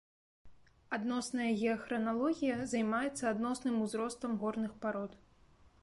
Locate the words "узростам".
3.87-4.31